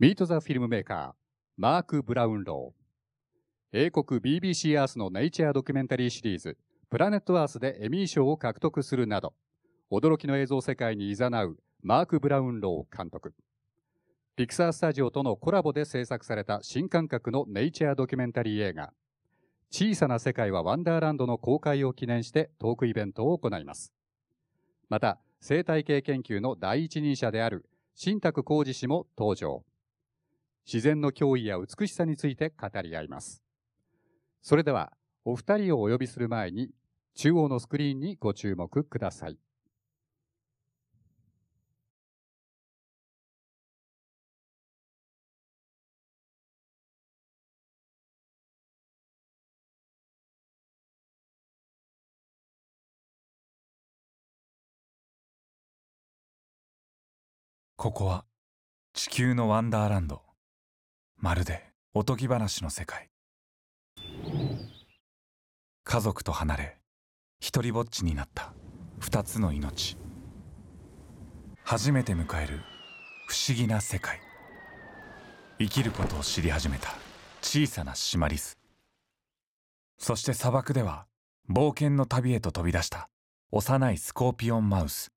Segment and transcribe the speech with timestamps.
[0.00, 1.12] ミート・ザ・フィルムメーカー、
[1.58, 3.78] マーク・ブラウンロー。
[3.78, 6.56] 英国 BBC アースのネイチャードキュメンタリーシリーズ、
[6.88, 9.34] プラネットアースでエミー賞を獲得するなど、
[9.90, 13.34] 驚きの映像世界に誘うマーク・ブラウンロー監督。
[14.36, 18.94] ピクサースタジオとのコラボで制作された新感覚のネイチャードキュメンタリー映画、
[19.70, 23.92] 小さな世界はワンダーランドの公開を記念してトークイベントを行います。
[24.88, 29.62] また、生態系研究の第一人者である新宅浩二氏も登場。
[30.66, 33.42] 自然の脅威や美しさについて語り合います。
[34.42, 34.92] それでは、
[35.24, 36.70] お二人をお呼びする前に、
[37.14, 39.38] 中央のスクリーンにご注目ください。
[57.80, 58.26] ここは
[58.92, 60.29] 地球のワンダーランド
[61.22, 63.10] まるでおとぎ話の世界。
[65.84, 66.78] 家族と離れ
[67.40, 68.54] 一りぼっちになった。
[69.00, 69.98] 二つの命。
[71.62, 72.60] 初めて迎える
[73.28, 74.18] 不思議な世界。
[75.58, 76.88] 生きることを知り始めた。
[77.42, 78.58] 小さなシマリス。
[79.98, 81.04] そして砂漠では
[81.50, 83.10] 冒険の旅へと飛び出した。
[83.50, 85.12] 幼いスコーピオンマウス。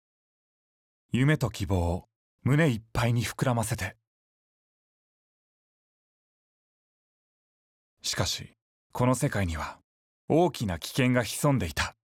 [1.14, 2.10] 夢と希望を
[2.44, 3.95] 胸いっぱいに膨らませて。
[8.04, 8.54] しかし
[8.92, 9.80] この世界には
[10.30, 11.96] 大きな危険が潜んでいた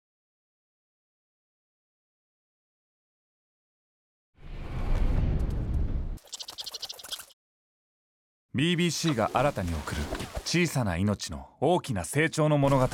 [8.56, 10.02] 「BBC が新たに送る
[10.46, 12.88] 小さな命の大きな成長の物語」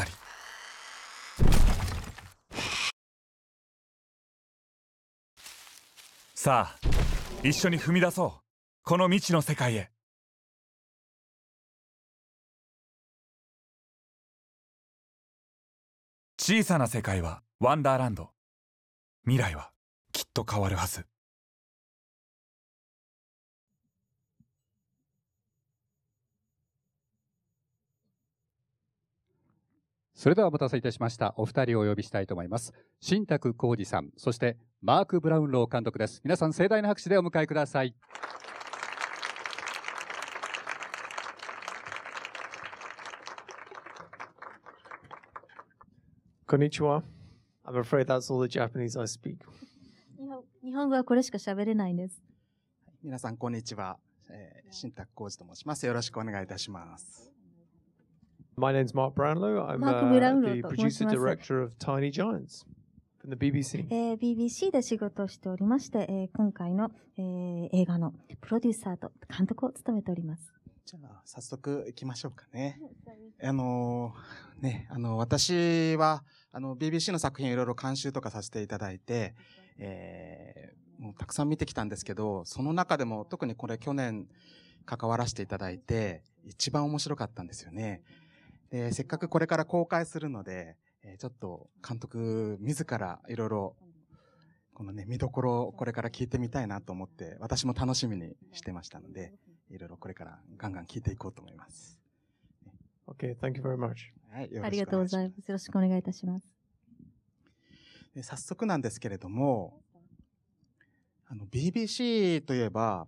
[6.33, 6.79] さあ
[7.43, 8.41] 一緒に踏み出そう。
[8.83, 9.94] この未知の世界へ。
[16.47, 18.29] 小さな世界はワンダーランド
[19.23, 19.71] 未来は
[20.11, 21.07] きっと変わるはず
[30.13, 31.33] それではお待たせいたしました。
[31.37, 32.73] お二人をお呼びしたいと思います。
[33.01, 36.21] 新宅浩二さん、そしてマーク・ブラウンロー監督です。
[36.23, 37.95] 皆さん盛大な拍手でお迎えください。
[46.47, 47.01] こんにちは。
[47.65, 49.37] I'm afraid that's all the Japanese I speak.
[50.63, 52.21] 日本語はこれしか喋れないんです。
[53.03, 53.97] 皆さん、こんにちは。
[54.29, 55.87] えー、新宅浩二と申します。
[55.87, 57.31] よろしくお願いいたします。
[58.57, 59.65] My name's Mark Brownlow.
[59.67, 62.63] I'm uh, the producer director of Tiny Giants
[63.19, 63.87] from the BBC.
[63.89, 70.53] えー、BBC で仕事をしておりまして、えー、今回の、えー、映画のプロデューサーと監督を務めております。
[70.85, 72.79] じゃあ、早速行きましょうかね。
[73.41, 79.35] あのー、ね、あの、私は、あの、BBC の作品いろいろ監修とかさせていただいて、
[79.77, 84.27] えー、もうたくさん見てきたんですけど、その中でも特にこれ去年
[84.85, 88.01] 関わらせていただいて、一番面白かったんですよね。
[88.71, 93.75] で、せっかくこれから公開するので、えちょっと監督自らいろいろ、
[94.73, 99.33] このね、見どころをこれから聞いてみたいなと思って、私も楽しみにしてましたので、
[99.69, 102.04] いろいろこれからガンガン聞いていこうと思います。
[103.07, 104.11] Okay, thank you very much.
[104.31, 105.47] はい、ありがとうございます。
[105.47, 106.45] よろしくお願いいたします。
[108.15, 109.81] で早速なんですけれども、
[111.27, 113.07] あの、BBC といえば、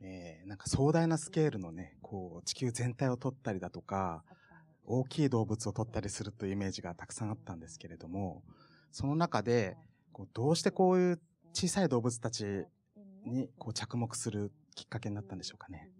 [0.00, 4.24] えー、なんか壮大なスケールのね、こう、地球全体を撮ったりだとか、
[4.84, 8.42] 大きい動物を取ったりするというイメージがたくさんあったんですけれども、
[8.90, 9.76] その中で、
[10.12, 11.20] こうどうしてこういう
[11.52, 12.64] 小さい動物たち
[13.24, 15.90] にこう着目するきっかけになったんでしょうかね。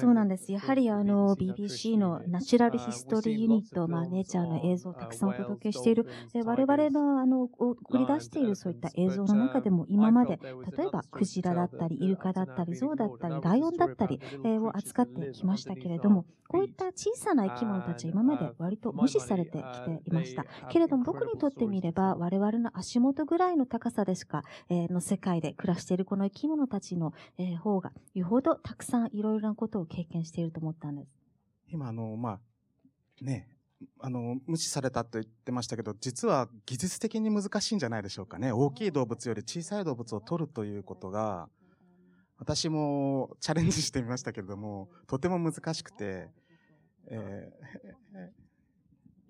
[0.00, 0.50] そうなんです。
[0.50, 6.06] やはりあの BBC のナチュラルヒストリーユニット、まあ、ネイチャーの映像をたくさんお届けしている、
[6.44, 10.40] 我々のあの送り出しているそういった映像の中でも今まで、
[10.76, 20.46] 例えばクジラだったり、イルカだったり、ゾウだったり、ライオンだったり、えを扱ってきましたけれども、こういった小さな生き物たちは今まで割と無視されてきていました。
[20.70, 31.08] けれども僕にとってみれば我々の足元ぐらいの高さでしか、えー、の世界で暮らしているこの生き物たちの、えー、方がよほどたくさんいろいろなことを経験していると思ったんです。
[31.70, 33.48] 今あの、まあ、ね、
[34.00, 38.52] あの、無視されたと言ってましたけど、実は技術的に難しいんじゃないでしょうかね。
[38.52, 41.48] 大きい動物より小さい動物を取るということが、
[42.38, 46.28] 私もチャレンジしてみましたけれども、とても難しくて、
[47.10, 48.47] えー、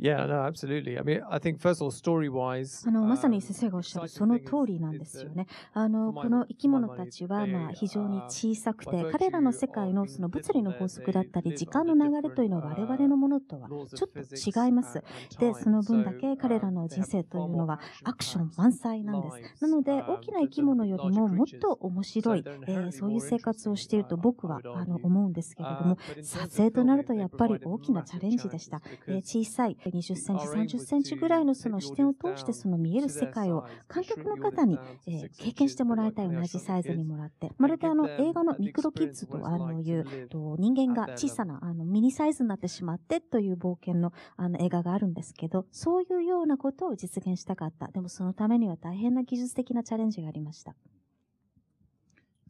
[0.00, 0.96] Yeah, no, absolutely.
[0.96, 5.46] I mean, I think first of all, story-wise, あの、まさに先生がおっしゃるその通りなんですよね。
[5.72, 14.20] あの、この生き物たちは、まあ、非常に小さくて、彼らの世界のその物理の法則だったり、時間の流れというのは我々のものとはちょっと
[14.64, 15.02] 違います。
[15.40, 19.64] で、その分だけ彼らの人生というのはアクション満載なんです。
[19.64, 28.80] なので、大きな生き物よりももっと面白い、えー、そういう生活をしていると僕はあの思うんですけれども、撮影となるとやっぱり大きなチャレンジでした。
[29.08, 47.88] えー、小さい20センチ、30センチぐらいのその視点を通してその見える世界を観客の方に、えー、経験してもらいたい同じサイズにもらって、まるであの映画のミクロキッズとあのいうと人間が小さなあのミニサイズになってしまってという冒険のあの映画があるんですけど、そういうようなことを実現したかった。
[47.88, 50.74] でもそのためには大変な技術的なチャレンジがありました。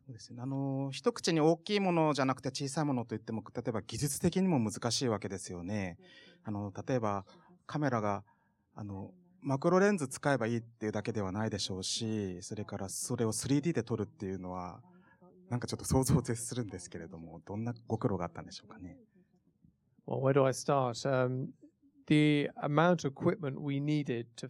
[0.08, 0.40] そうですね。
[0.40, 5.98] あの、一口に大きいものじゃなくて小さいものといっても、例えば技術的にも難しいわけですよね。
[6.44, 7.26] あの、例えば
[7.66, 8.24] カメラが、
[8.74, 9.12] あの、
[9.42, 14.80] マクロレンズ使えばいいっていうだけではないでしょうし、それからそれを 3D で撮るっていうのは、
[15.50, 18.96] なんかちょっと想像を絶するんですけれども、どんなご苦労があったんでしょうかね。
[20.06, 21.06] Well, where do I start?
[21.06, 21.48] Um,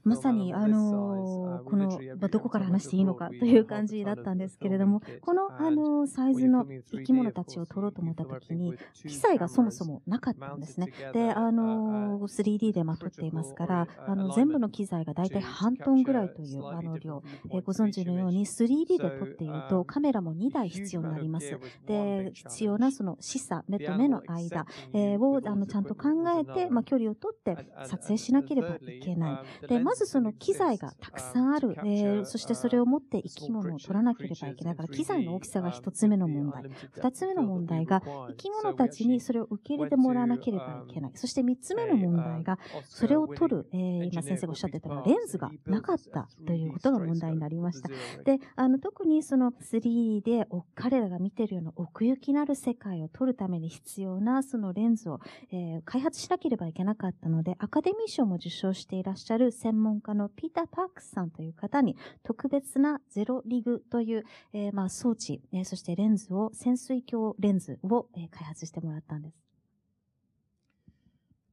[0.04, 8.74] まさに、あの、この、どこから話していいのかという感じだったんですけれども、この、あの、サイズの生き物たちを撮ろうと思った時に、
[9.06, 10.92] 機材がそもそもなかったんですね。
[11.12, 17.22] で、あの、3D でまとっていますから、あの、全部の機材がだいたい半トンぐらいという、あの、量。
[17.52, 21.58] えご存知のように、3D で撮っていると、カメラも2台必要になります。
[21.86, 26.08] で、必要なその視差、目と目の間、えを、あの、ちゃんと考
[26.38, 27.47] えて、まあ、距離をとって、
[27.84, 29.66] 撮影しなければいけない。
[29.66, 31.76] で、まずその機材がたくさんある。
[31.78, 36.64] えー、そしてそれを持って生き物を取らなければいけないから、機材の大きさが一つ目の問題。
[36.92, 41.12] 二つ目の問題が、生き物たちにそれを受け入れてもらわなければいけない。
[41.14, 47.88] そして三つ目の問題が、それを取る、えー、今先生がおっしゃってたレンズがなかったということが問題になりました。
[48.24, 55.20] で、あの、特にその 3D で彼らが見てるような奥行きのある世界を撮るために必要なそのレンズを、
[55.52, 69.36] えー、開発しなければいけなかったので、アカデミー賞も受賞していらっしゃる専門家のピーター・パークスさんという方に特別なゼロリグという、えー、まあ装置、えー、そしてレンズを、潜水鏡レンズを、えー、開発してもらったんです。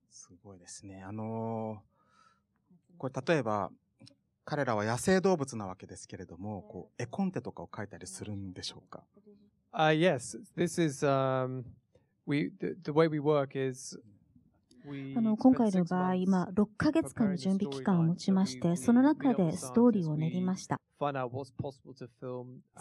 [0.10, 1.04] すごいですね。
[1.04, 3.72] あのー、これ例えば、
[4.46, 9.04] 彼らは野生動物なわけですけれども、こう、絵コンテとかを描いたりするんでしょうか
[9.74, 11.64] ？Uh, yes, this is, um,
[12.28, 14.00] we, the, the way we work is
[15.14, 20.80] あの今回の場合、まあ、6ヶ月間の準備期間を持ちまして、その中でストーリーを練りました。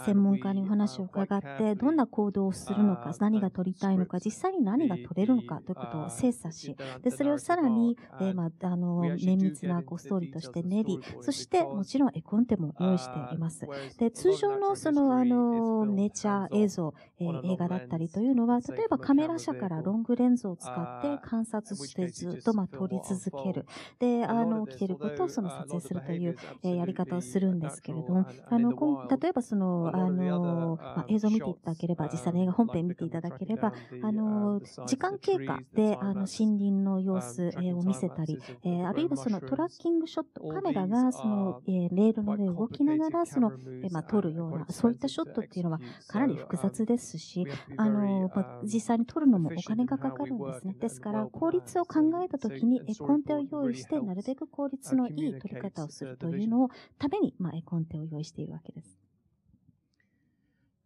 [0.05, 13.67] 専門家にお話を伺って、どんな行動をするのか、何が撮りたいのか、実際に何が撮れるのかということを精査し、でそれをさらに、えー、まあ、あの綿密なこうストーリーとして練り、そしてもちろん絵コンテも用意しています。
[13.99, 23.67] で通常のそのあのネイチャー映像、えー、映画だったりというのは、例えばカメラ車からロングレンズを使って観察してずっとまあ撮り続ける。
[23.99, 28.75] で、あの、起きていることをその撮影するという、えー、やり方をするんですけれどど、あの、
[29.21, 43.53] 例えばその、あの、まあ、映像を見ていただければ、実際の映画本編見ていただければ、あの、時間経過で、あの、森林の様子、えを見せたり、えあるいはそのトラッキングショット、カメラがその、えレールの上動きながら、その、
[43.83, 47.47] えまあ、撮るような、そういったショットっていうのはかなり複雑ですし、
[47.77, 50.77] あの、まあ、実際に撮るのもお金がかかるんですね。
[50.81, 56.69] ですから、効率を考えたときに、絵コンテを用意して、なるべく効率のいい撮り方をするというのを、
[56.99, 58.99] ために、まあ、絵コンテを用意しているわけです。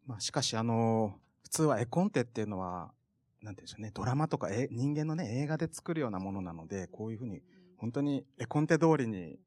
[0.06, 2.92] まあ、しかし、あの、普通は絵コンテっていうのは、
[3.42, 7.42] なんていうんでしょうね、ドラマとかえ人間のね、映画で作るようなものなので、こういうふうに、
[7.76, 9.38] 本当に絵コンテ通りに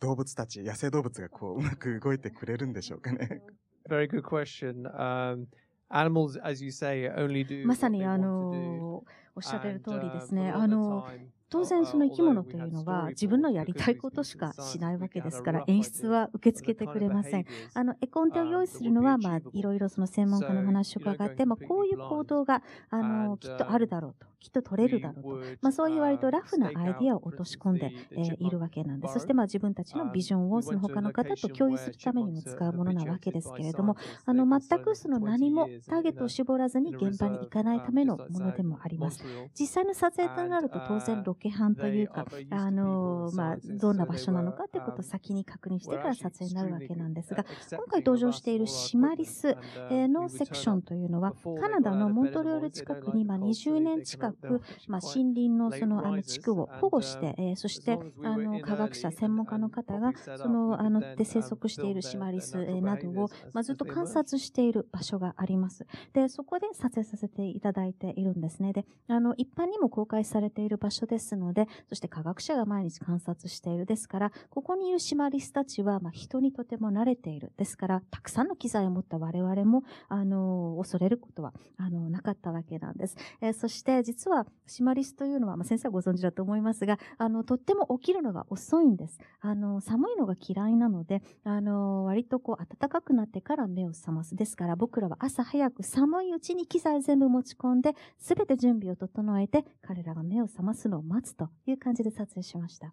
[0.00, 3.42] 動物たち、野生動物がこう、うまく動いてくれるんでしょうかね。
[3.88, 5.46] Very good question.、Um,
[5.88, 10.50] animals, as you say, only do まさにあの、おっしゃってる通りですね。
[10.50, 11.06] あの、
[11.50, 17.46] 当然その生き物というのは自分のやりたいことしかしないわけですから演出は受け付けてくれません。
[17.74, 24.30] あの、絵コンテを用意するのは、まあ、いろいろその専門家の話を伺って、まあ、こういう行動が、あの、きっとあるだろうと。
[24.40, 25.46] きっと取れるだろうと。
[25.60, 29.14] まあ、そういう割とラフなアイディアを落とし込んで、えー、いるわけなんです。
[29.14, 39.22] そして、まあ、自分たちのビジョンをその他の方と共有するためにも使うものなわけですけれども、あの、全くその何もターゲットを絞らずに現場に行かないためのものでもあります。
[39.58, 49.56] 実際の撮影となると当然ロケハンというか、あの、まあ、どんな場所なのかってことを先に確認してから撮影になるわけなんですが、今回登場しているシマリス
[49.90, 65.86] のセクションというのは、カナダのモントリオール近くに、まあ、20年近く、まあ、森林のその、あの、地区を保護して、えー、そして、あの、科学者、専門家の方が、その、あの、で生息しているシマリスなどを、まあ、ずっと観察している場所があります。
[66.12, 68.72] で、そこで撮影させていただいているんですね。
[68.72, 73.86] で、あの、一般にも公開されている場所ですので、そして科学者が毎日観察している。
[73.86, 77.52] ですから、ここにいるシマリスたちは、ま、人にとても慣れている。
[77.56, 83.16] ですから、たくさんの機材を持った我々も、あの、恐れることは、あの、なかったわけなんです。
[83.40, 89.18] えー、そして、実は、シマリスというのは、まあ、先生はご存知だと思いますが、あの、とっても起きるのが遅いんです。
[89.40, 94.36] あの、寒いのが嫌いなので、あの、割とこう、暖かくなってから目を覚ます。
[94.36, 102.92] ですから、僕らは朝早く寒いうちに機材全部持ち込んで、すべて準備を整えて、彼らが目を覚ますのを待待つという感じで撮影しました。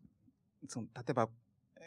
[0.67, 1.29] その例えば、
[1.77, 1.79] え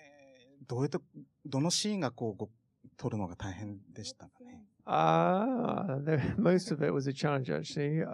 [0.62, 1.02] ー、どういうと、
[1.44, 2.49] どのシーンがこう、
[2.97, 4.64] 撮るのが大変でしたかね？
[4.87, 5.99] Uh,
[6.37, 8.04] most of it was a challenge actually.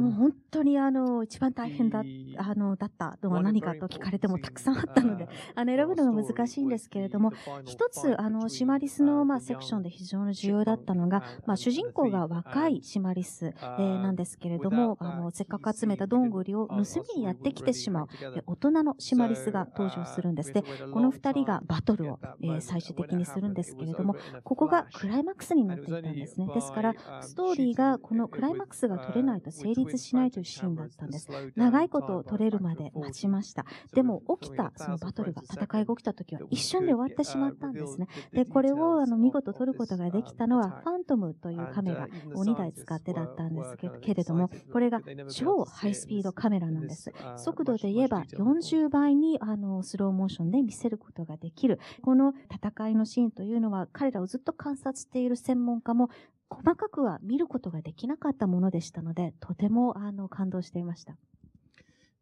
[0.00, 2.02] もう本当にあの、一番大変だ、
[2.38, 7.32] あの、だったのは何かと聞かれてもたくさんあったので、あの、選ぶのが難しいんですけれども、
[7.64, 16.76] 一つ、あの、シマリスの、まあ、セクションで非常に重要だったのが、まあ、主人公が若いシマリス、えー、なんですけれども、あの、せっかく集めたどんぐりを盗
[17.14, 18.08] みにやってきてしまう、
[18.46, 20.52] 大人のシマリスが登場するんです。
[20.52, 26.46] で、この二人がバトルを、えー、最終的にするんですけれども、ここがクライマックスになっていたんですね。
[26.54, 31.28] ですから、ストーリーがこのクライマックスが取れないと成立しないというシーンだったんです。
[31.56, 33.64] 長いことを取れるまで待ちました。
[33.92, 38.08] でも起きたそのバトルが、戦いが起きた時は一瞬で終わってしまったんですね。
[38.32, 47.12] で、これをあの見事撮ることができたのはファントムというカメラを2台使ってだったんですけれども、これが超ハイスピードカメラなんです。
[47.36, 51.80] 速度で言えば40倍にあのスローモーションで見せることができる。
[52.02, 56.08] この戦いのシーンというのは彼らをずっと観察している専門家も
[56.48, 61.16] 細かくは見ることができなかったものでしたので、とてもあの感動していました。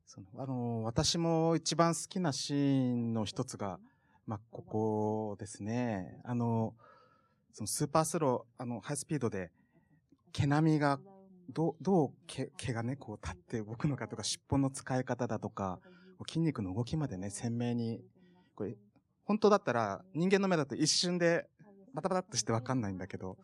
[0.07, 3.79] そのあの私も一番好きなシーンの一つが、
[4.27, 6.21] まあ、ここですね。
[6.25, 6.75] あの、
[7.53, 9.51] そのスーパースロー、あの、ハイスピードで、
[10.33, 10.99] 毛並みが、
[11.51, 15.79] どう、どう毛毛がね、こう立って動くのかとか、尻尾の使い方だとか、
[16.27, 18.01] 筋肉の動きまでね、鮮明に、
[18.55, 18.77] これ、
[19.25, 21.47] 本当だったら、人間の目だと一瞬で
[21.95, 23.39] バタバタっとしてわかんないんだけど、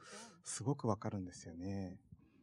[0.44, 1.96] すごくわかるんですよね。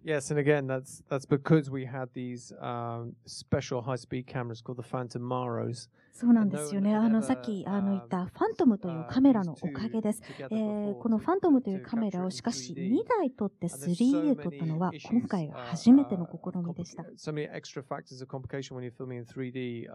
[0.06, 4.84] Yes, and again, that's that's because we had these um, special high-speed cameras called the
[4.84, 5.90] Phantom Maros.
[6.14, 6.96] そうなんですよね。
[6.96, 10.24] あの、さっき、あの、言ったファントムというカメラのおかげです。
[10.40, 17.04] えー、このファントムというカメラをしかし2台撮って 3D で撮ったのは今回が初めての試みでした。
[17.18, 19.90] So many extra factors of complication when you're filming in 3D.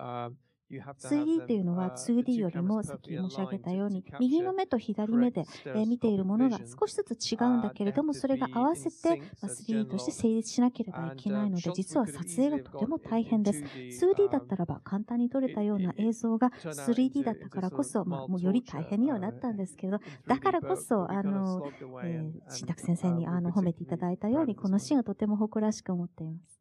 [0.73, 5.45] Uh, 3D というのは 2D よりもさっき申し上げたように右の目と左目で
[5.87, 13.62] 見ているものが少しずつ違うんだけれどもそれが合わせて 3D として成立しなければいけないので実は撮影がとても大変です。
[13.62, 21.71] 2D だったらば簡単に撮れたような映像が 3D だったからこそ、まあ、もうより大変にはなったんですけどだからこそあの、
[22.02, 26.61] えー、新宅先生にあの褒めていただいたようにこのシーンはとても誇らしく思っています。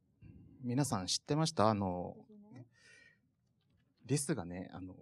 [0.63, 1.69] 皆さん知ってました？
[1.69, 2.15] あの
[4.11, 4.93] リスがね、あの、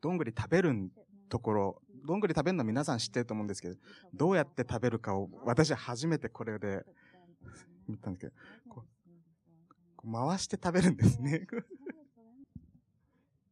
[0.00, 0.90] どんぐり食べる
[1.28, 3.76] ところ、どんぐり食べるのは皆さん知ってると思うんですけど、
[4.12, 6.84] どうやって食べるかを、私は初めてこれで
[7.88, 8.32] 見たんですけど、
[8.68, 8.84] こ
[10.04, 11.46] う回して食べるんですね。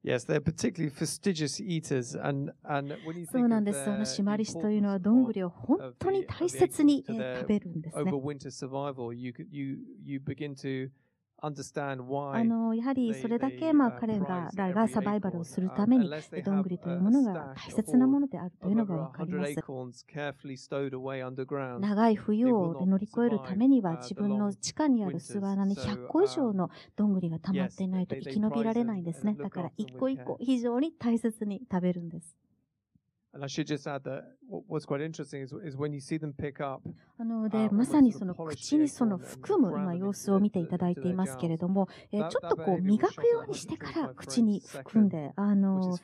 [0.03, 3.85] Yes, they're particularly fastidious eaters, and, and when you そうなんです。
[3.85, 8.13] そのシマリスというのはどんぐりを本当に大切に食べるんですね。
[8.13, 10.91] Over winter survival, you, you, you begin to
[12.35, 16.11] あのやはりそれだけまあ彼らがサバイバルをするために
[16.45, 19.63] どんぐりというものが大切なものであるというのが分かります。
[21.79, 29.37] 長い冬を乗り越えるためには自分の地下にある巣穴に100個以上のどんぐりが溜まっていないと生き延びられないんですね。
[29.39, 32.37] だから一個一個非常に大切に食べるんです。
[37.19, 45.97] あので、まさにその口にその含む今様子を見ていただいていますけれども、えー、ちょっとこう磨くようにしてから口に含んで、あの、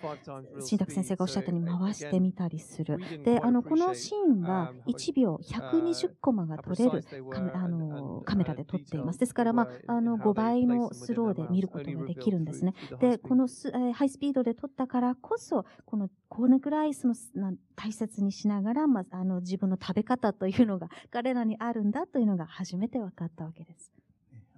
[0.60, 2.98] 新宅先生がおっしゃったように回してみたりする。
[3.24, 9.18] で、あの、このシーンは1秒120コマが撮れるカメあのカメラで撮っています。
[9.18, 12.74] ですから、まあ、あの、5倍のスローで見ることができるんですね。
[13.00, 23.92] で、このス、えー、ハイスピードで撮ったからこそ、この、このくらいそのな大切にしながら、まあ、あの、自分の食べ方というのが 彼らにあるんだというのが初めて分かったわけです。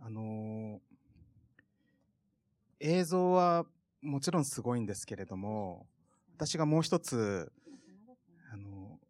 [0.00, 0.80] あのー、
[2.80, 3.66] 映像は
[4.02, 5.86] もちろんすごいんですけれども、
[6.34, 7.52] 私がもう一つ、
[8.52, 9.00] あの、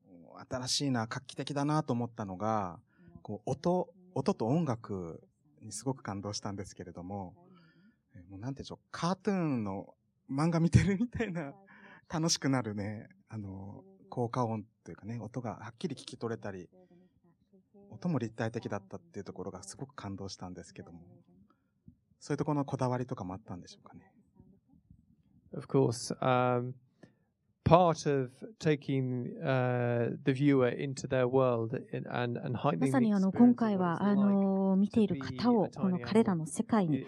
[0.49, 2.79] 新しいな、画期的だなと思ったのが、
[3.23, 5.27] こう、音、音と音楽
[5.63, 7.35] にすごく感動したんですけれども、
[8.29, 9.95] もうなんていうんでしょう、カートゥーンの
[10.31, 11.55] 漫画見てるみたいな、
[12.09, 16.69] 楽しくなるね、あの、効果音というかね、音がはっきり聞き取れたり、
[17.91, 21.01] 音も立体的だったっていうところがすごく感動したんですけども、
[22.21, 24.13] そういうところのこだわりとかもあったんでしょうかね。
[25.53, 26.75] Of course, um,
[27.65, 31.75] part of taking uh, the viewer into their world
[32.11, 37.07] and, and heightening まさにあの今回はあの見ている方をこの彼らの世界に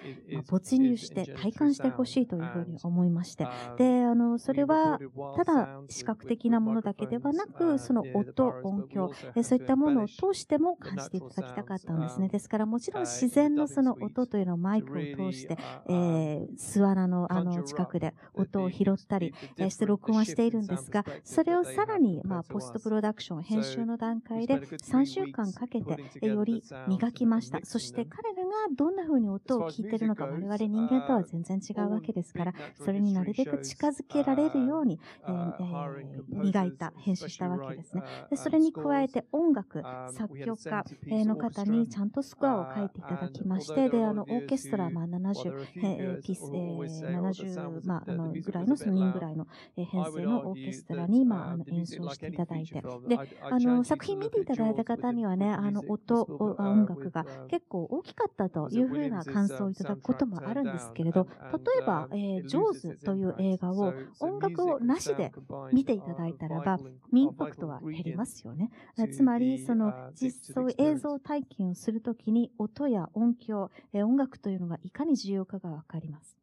[0.49, 3.47] 没入して体感してほしいというふうに思いまして。
[3.77, 4.99] であのそれは
[5.37, 12.29] ただ視覚的なものだけではなくその音音響そういったものを通しても感じていただきたかったんですね。
[12.29, 15.59] ですからもちろん自然のその音というのをマイクを通して、
[15.89, 19.35] えー、巣穴のあの近くで音を拾ったり
[19.69, 27.61] して録音しているんですが、それをさらに、まあ、ポストプロダクション、編集の段階で3週間かけてより磨きました。
[27.65, 38.03] そして彼らがどんな風に音を聞いてるのか、我々人間とは全然違うわけですから、それになるべく近づけられるように、えー、磨いた、編集したわけですね。
[38.31, 40.59] でそれに加えて音楽、作曲
[41.07, 52.75] 家の方にちゃんとスコアを書いていただきまして、で、あの、オーケストラ、まあ、70、えー、ピース、えー、70、まあ、あの、ぐらいの、その人ぐらいの、編成のオーケストラに、まあ、あの演奏していただいて、
[53.09, 65.33] で、あの、作品見ていただいた方にはね、あの、音、音楽が結構大きかったというふうな感想をいただくこともあるんですけれど、例えば、えー、ジョーズという映画を音楽をなしで
[65.73, 66.79] 見ていただいたらば、
[67.13, 68.71] インパクトは減りますよね。
[69.13, 76.37] つまり、その、実際映像体験をするときに、音や音響、えー、音楽というのがいかに重要かがわかります。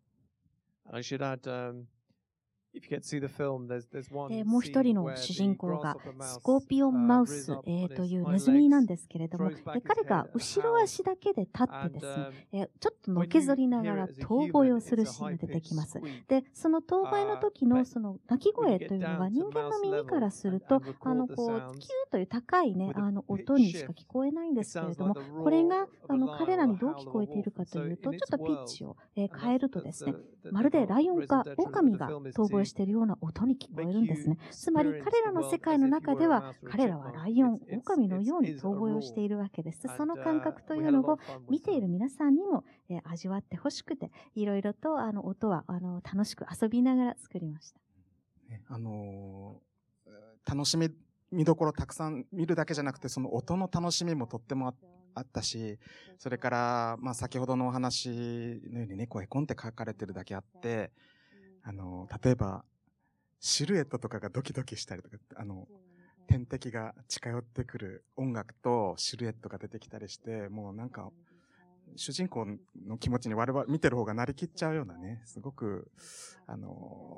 [0.91, 1.85] I should add, um
[4.31, 9.51] えもう一人の主人公がスコーピオンマウス、えー、というネズミなんですけれども、
[9.83, 15.99] 彼が後ろ足だけで立ってですね、えちょっとのけぞりながら遠吠えをするシーンが出てきます。
[16.27, 30.15] で、その遠吠えの時のその鳴き声というのは人間の耳からすると、あの、こう、キューという高いね、あの、音にしか聞こえないんですけれども、これが、あの、彼らにどう聞こえているかというと、ちょっとピッチを、え変えるとですね、
[30.51, 34.37] まるでライオンか狼が遠吠えしているような音に聞こえるんですね。
[34.51, 39.87] つまり彼らの世界の中では、彼らはライオン、狼のように遠吠えをしているわけです。
[39.97, 41.17] その感覚というのを
[41.49, 47.79] 見ている皆さんにも、えー、味わってほしくて、いろいろとあの音はあの楽しく遊びながら作りました。
[48.49, 50.89] ね、あのー、楽しみ、
[51.31, 54.73] 見どころたくさん見るだけじゃなくて、その音の楽しみもとっても
[55.15, 55.79] あったし、
[56.17, 60.91] それから、まあ先ほどのお話のようにね、こう絵コンって書かれてるだけあって、
[61.63, 62.63] あの、例えば、
[63.39, 65.67] シルエットとかがドキドキしたりとか、あの、
[66.27, 71.09] 天敵が近寄ってくる音楽とシルエットが出てきたりして、もうなんか、
[71.95, 72.45] 主人公
[72.87, 75.91] の気持ちに我々見てる方がなりきっちゃうようなね、すごく、
[76.47, 76.69] あの、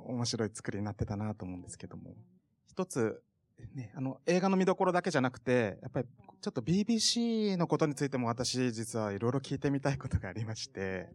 [0.08, 2.16] 面白い作りになってたなと思うんですけども。
[2.68, 3.22] 一つ、
[3.74, 6.08] ね、あの、映画の見どころだけじゃなくて、やっぱり
[6.42, 11.10] ちょっと BBC のことについても私実はいろいろ聞いてみたいことがありまして、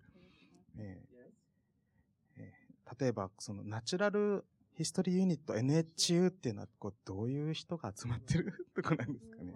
[2.98, 9.52] 例えばそのナチュラルヒストリーユニット NHU っていうのはこうどういう人が集まってるとこなんですかね。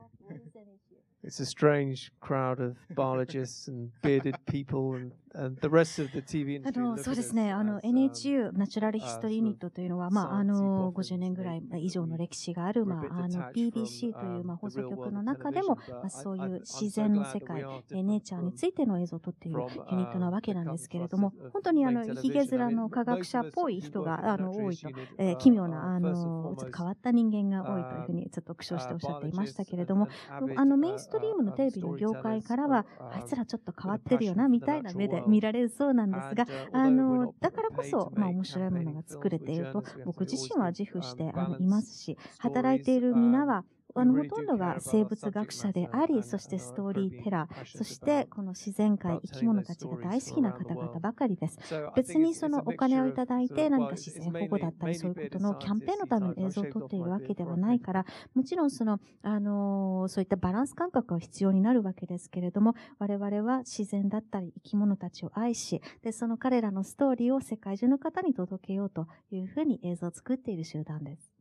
[1.25, 6.21] It's a strange crowd of biologists and bearded people and, and the rest of the
[6.21, 6.83] TV industry.
[6.83, 7.55] あのそうですね。
[7.55, 26.15] NHU ナチュラルヒストリーユニットというのはまああの50年ぐらい以上の歴史があるまああの BBC というまあ放送局の中でもまあそういう自然の世界、ネイチャーについての映像を撮っているユニットなわけなんですけれども、本当にあのヒゲ面の科学者っぽい人があの多いと、えー、奇妙なあの
[26.57, 30.09] ちょっと変わった人間が多いというふうにちょっと苦笑しておっしゃっていましたけれども、
[30.57, 43.65] あのメインストリームのテレビの業界からは、あいつらちょっと変わってるよな、みたいな目で見られるそうなんですが、あの、だからこそ、まあ面白いものが作れていると、僕自身は自負してあのいますし、働いている皆は、
[43.97, 51.59] あの、ほとんどが生物学者であり、そしてストーリーテラー、そしてこの自然界、生き物たちが大好きな方々ばかりです。
[51.95, 58.05] 別にそのお金をいただいて何か自然保護だったりそういうことのキャンペーンのための映像を撮っているわけではないから、
[58.35, 71.34] もちろんその、あの、そういったバランス感覚は必要になるわけですけれども、我々は自然だったり生き物たちを愛し、で、その彼らのストーリーを世界中の方に届けようというふうに映像を作っている集団です。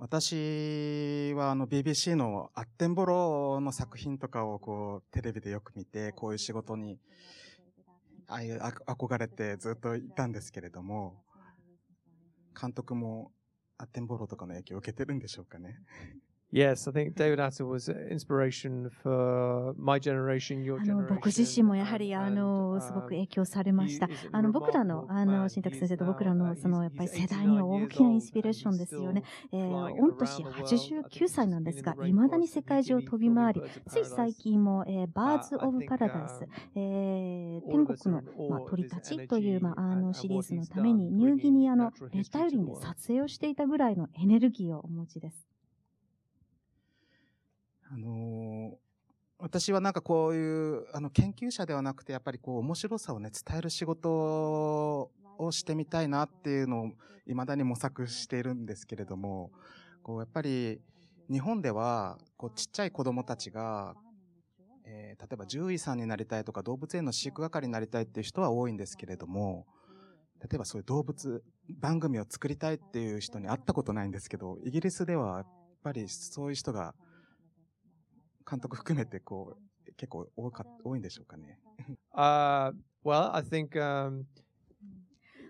[0.00, 7.00] 私はあの BBC のアッテンボロの作品とかをこうテレビでよく見て、こういう仕事に
[8.28, 11.24] ああいうあ憧れてずっといたんですけれども、
[12.58, 13.32] 監督も
[13.76, 15.80] アッテンボローとかの影響を受けてるんでしょうかね。
[16.50, 21.14] Yes, I think David Atta was inspiration for my generation, your あの generation.
[21.16, 29.22] 僕自身もやはりあのすご um, く影響されましたあの僕らのあの.新宅先生と僕らの uh, そのやっぱり世代には89大きなインスピレーションですよね。
[29.52, 31.08] えー御年 around the world.
[31.08, 45.47] 89歳なんですが、未だに世界中を飛び回り、つい最近も、えー、バーズ・オブ・パラダイス、えー天国の、まあ、鳥たちという、まあ、あのシリーズのためにニューギニアの熱帯雨林で撮影をしていたぐらいのエネルギーをお持ちです。
[47.90, 48.78] あの
[49.40, 54.10] 私はなんかこういう、あの、研究者ではなくて、やっぱりこう、面白さをね、伝える仕事
[55.38, 56.92] をしてみたいなっていうのを、
[57.26, 59.52] 未だに模索しているんですけれども、
[60.02, 60.80] こう、やっぱり、
[61.30, 63.94] 日本では、こう、ちっちゃい子供たちが、
[64.84, 69.66] えー例えば獣医さんになりたいとか、動物園の飼育係になりたいっていう人は多いんですけれども、
[70.40, 75.46] 例えばそういう動物番組を作りたいっていう人に会ったことないんですけど、イギリスではやっ
[75.82, 76.94] ぱりそういう人が
[78.48, 79.56] 監督含めてこ
[79.86, 81.58] う結構多か多いんでしょうかね。
[82.12, 82.72] Uh,
[83.04, 84.24] well, I think um,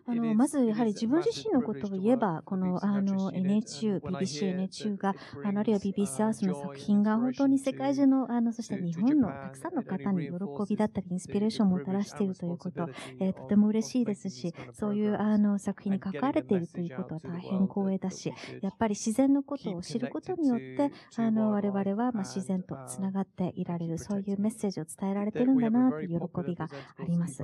[0.09, 10.33] あのまずやはり自分自身のことを言えば、このあの NHU、BBC、NHU が、あのあるいは BBC アースの作品が本当に世界中の、あのそして日本のたくさんの方に喜
[10.71, 12.88] びだったり、インスピレーションをもたらしているということ、
[13.21, 26.68] えーとても嬉しいですし、そういうあの作品に関われているということは大変光栄だし、やっぱり自然のことを知ることによって、あの我々はまあ自然とつながっていられる、そういうメッセージを伝えられているんだなという喜びが
[26.99, 27.42] あります。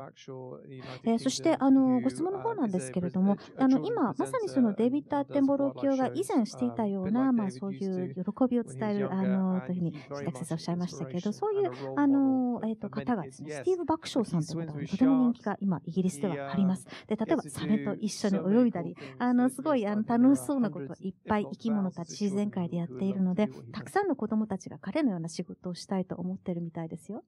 [1.05, 9.95] えーそして、あの、ご質問の方なんですけれども、あの、今、まさにそのデイビッド・アッテンボロー教が以前していたような、まあ、そういう喜びを伝える、あの、というふうに、
[10.33, 16.87] 先生おっしゃいましたけど、そういう、あの、えっ、と、方がですね、スティーブ・バクショーさんという方がとても人気が今、イギリスではあります。
[17.07, 27.25] で、例えば、サメと一緒に泳いだり、あの、すごい、あの、楽しそうなことをいっぱい生き物たち自然界でやっているので、たくさんの子供たちが彼のような仕事をしたいと思ってるみたいですよ。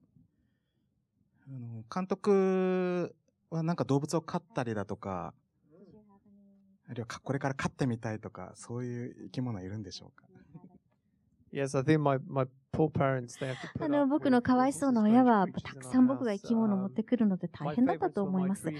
[1.49, 3.15] あの監督
[3.51, 5.35] はなんか動物を飼ったりだとか、
[6.89, 10.25] あるいはかこれから飼ってみたいとか、そういう生き物いるんでしょうか
[11.53, 18.65] ？Yes, I think my, my poor parents, they have to あの、僕のかわいそうな親は、たくさん僕が生き物を持.ってくるので大変だったと思います。
[18.67, 18.75] で、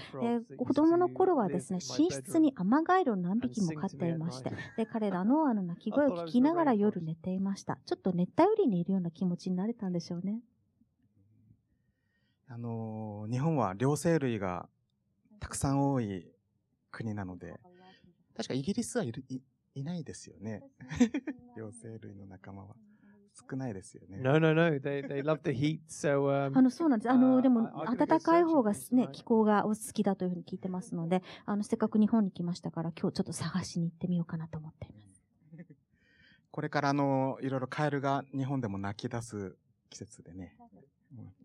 [0.57, 7.79] 子供の頃はですね、寝室にアマガエルを何匹も飼っていまして、で、彼らのあの鳴き声を聞きながら夜寝ていました。
[7.85, 10.41] ちょっと熱帯雨林にいるような気持ちになれたんでしょうね。
[12.47, 14.69] あのー日本は両生類が
[15.39, 16.27] たくさん多い
[16.91, 17.59] 国なので、
[18.35, 19.41] 確かイギリスはいるい
[19.75, 20.63] いないですよね。
[21.57, 22.75] 両生類の仲間は。
[23.49, 24.17] 少ないですよね。
[24.19, 24.63] No, no, no.
[24.79, 25.81] They, they love the heat.
[25.87, 27.09] So, あ um, の、そうなんです。
[27.09, 35.21] あの、でも、暖かい方がね気候がお好きだというふうに聞いてますので、あの、せっかく日本に来ましたから、今日ちょっと探しに行ってみようかなと思っています。
[36.49, 39.55] これからあの、いろいろカエルが日本でも泣き出す
[39.91, 40.57] 季節でね。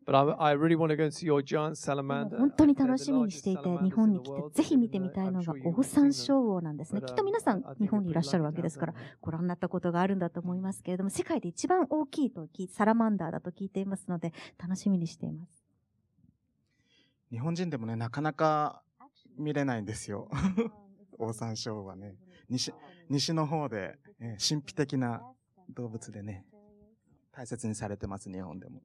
[0.04, 2.38] But I, I really want to go and see your giant でも salamander.
[2.38, 7.00] 本当に楽しみにしていて、日本に the 来て.ぜひ見てみたいの I'm がオオサンショウウオなんですね。
[7.02, 15.64] きっと皆 um, さん日本にいらっしゃるわけですからご覧になったことがあるんだと思いますけれども、世界で一番大きいとサラマンダーだと聞いていますので、楽しみにしています。
[17.30, 18.82] 日本人でもね、なかなか
[19.38, 20.28] 見れないんですよ。
[21.18, 22.16] オオサンショウウオはね。
[22.48, 22.74] 西、
[23.08, 25.22] 西の方で、えー神秘的な
[25.70, 26.44] 動物でね、
[27.30, 28.82] 大切にされてます、日本でも。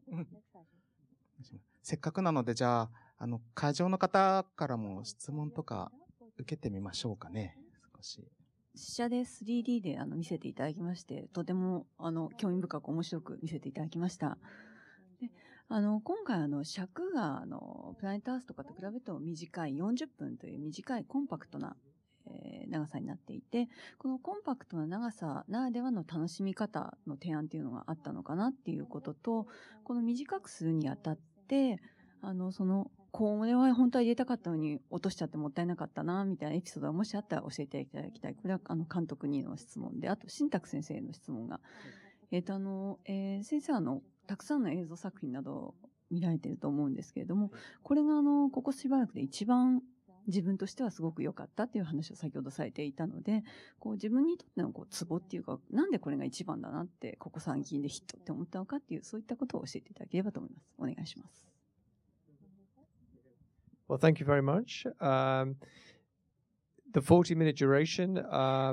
[1.81, 5.91] せっかくなので、じゃあ、あの、会場の方からも質問とか
[6.37, 7.57] 受けてみましょうかね。
[7.95, 8.27] 少し。
[8.75, 14.37] 試写で 3D であの見せていただきまして、とてもあの興味深く面白く見せていただきました。
[15.19, 15.31] で
[15.67, 21.75] あの今回あの尺があのプラネットアースとかと比べると短い40分という短いコンパクトな、
[22.27, 29.47] えー長さになっていて、このコンパクトな長さならではの楽しみ方の提案っていうのがあったのかなっていうことと、
[29.83, 31.79] この短くするにあたって、
[32.21, 38.35] あの、その、これは本当は入れたかったのに落としちゃってもったいなかったな、みたいなエピソードがもしあったら教えていただきたい。
[38.35, 41.59] これはあの監督にの質問で、あと新宅先生への質問が。
[42.31, 45.75] えっ、とあの、えー先生はあの、たくさんの映像作品などを
[46.11, 47.51] 見られていると思うんですけれども、
[47.83, 49.81] これがあの、ここしばらくで一番
[50.27, 53.43] 自分としてはすごく良かったっていう話を先ほどされていたので、
[53.79, 60.73] こう自分にとってのこうツボっていうか、なんでこれが一番だなって、ここ最近でヒットって思ったのかっていう、そういったことを教えていただければと思います。
[60.77, 61.47] お願いします。
[63.89, 64.85] Well, thank you very much.
[64.99, 65.55] Um,
[66.93, 67.01] The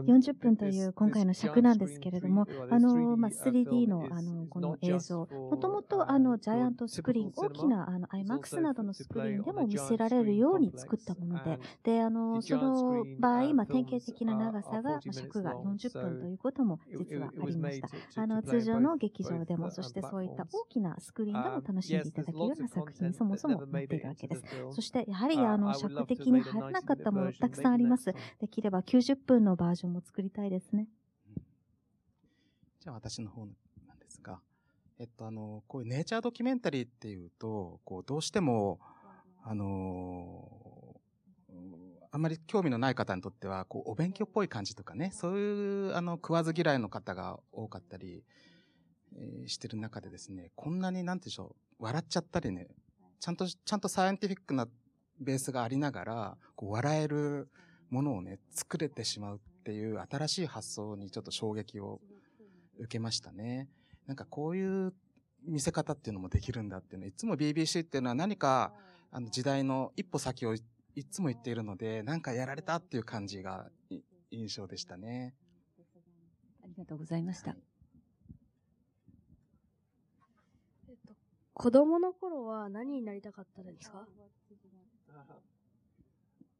[0.06, 17.88] 40, 分という今回の尺なんですけれども、あの、まあ、3D の,あのこの映像、もともとあの、ジャイアントスクリーン、大きなあの IMAX などのスクリーンでも見せられるように作ったもので、で、あの、その場合、まあ、典型的な長さが、まあ、尺が40分ということも実はありました。
[18.22, 24.44] あの、通常の劇場でも、そしてそういった大きなスクリーンでも楽しんでいただけるような作品、そもそも持っているわけです。
[24.70, 28.03] そして、やはりあの、尺的に入らなかったものたくさんあります。
[28.40, 30.88] できれば90分のバージョンも作りたいですね。
[32.80, 33.46] じゃあ私の方
[33.86, 34.40] なんですが、
[34.98, 38.78] えっとあの、こういうネイチャードキュメンタリーっていうと、こうどうしても、
[39.42, 41.00] あの
[41.48, 41.74] うん
[42.10, 48.22] あんまり興味のない方にとっては、こうお勉強っぽい感じとかね、そういうあの食わず嫌いの方が多かったり、
[49.16, 52.68] えーしてる中でですね、こんなになんていうんでしょう、笑っちゃったりね、
[53.20, 54.68] ちゃんと、ちゃんとサイエンティフィックな
[55.18, 57.48] ベースがありながら、こう笑える
[57.94, 62.00] ものをね、作れてしまうっていう新しい発想にちょっと衝撃を
[62.78, 63.68] 受けましたね。
[64.06, 64.92] なんかこういう
[65.44, 68.72] 見せ方っていうのもできるんだっていうのいつも BBC っていうのは何か
[69.12, 70.62] あの時代の一歩先をい
[70.96, 75.34] いつも言っているので、なんかやられたっていう感じがい印象でしたね。
[76.62, 77.54] ありがとうございました。
[80.88, 81.14] えっと、
[81.52, 84.06] 子供の頃は何になりたかったですか？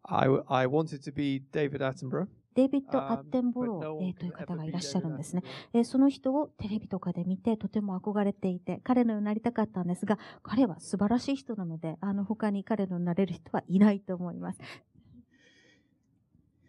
[0.05, 2.29] I, I wanted to be David Attenborough.
[2.55, 5.43] デイビッド・ Um, アッテンボロー、という方がいらっしゃるんですね。
[5.83, 14.61] その人をテレビとかで見てとても憧れていて、彼のようになりたかったんですが、彼は素晴らしい人なので、あの他に彼のようになれる人はいないと思います。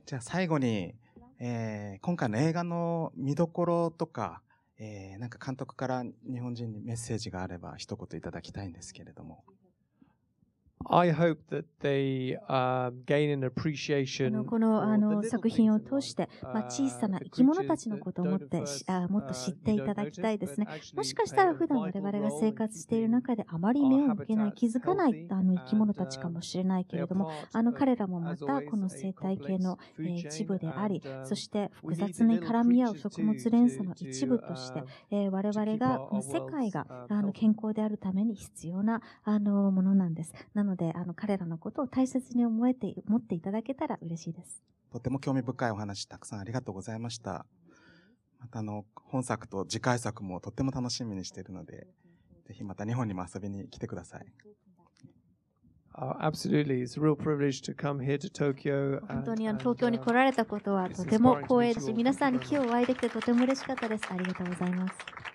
[0.08, 0.95] じゃあ最後に、
[1.39, 4.41] えー今回の映画の見どころとか、
[4.80, 9.43] えーなんか監督から日本人にメッセージがあれば一言いただきたいんですけれども。
[10.88, 16.53] I hope that they um, gain an あ appreciation のこの作品を通して、life.
[16.53, 20.67] まあ、小さな Uh, 生き物たちのことをもっと知っていただきたいですね。
[20.95, 27.31] もしかしたら普段我々が生活している中であまり目を向けない、気づかないあの生き物たちかもしれないけれども、
[27.77, 37.31] 彼らもまたこの生態系の、一部であり um,、そして複雑に絡み合う食物連鎖の一部として、uh, えー我々が世界が um.
[37.31, 40.33] 健康であるために必要なあのものなんです。
[40.53, 44.62] なので、あの彼らのことを大切に思えて、持っていただけたら嬉しいです。
[44.91, 47.45] とても興味深いお話たくさんありがとうございました。
[48.39, 51.88] またあの、本作と次回作もとっても楽しみにしているので、
[52.47, 54.25] ぜひまた日本にも遊びに来てください。
[55.97, 58.99] Uh, absolutely, it's a real privilege to come here to Tokyo.
[59.08, 61.97] 本当 and- にあの and, 東京に uh, 来られたことは it's とても光栄 meet です you し、all.
[61.97, 64.04] 皆さんに Thank 今 you 日お会いできてとても嬉しかったです。
[64.10, 65.35] ありがとうございます。